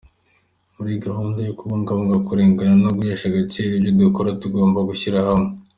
[0.75, 5.51] Muri gahunda yo kubungabunga, kurengera no guhesha agaciro ibyo dukora tugomba gushyira hamwe.